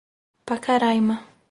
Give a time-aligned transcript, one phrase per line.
[0.47, 1.21] Pacaraima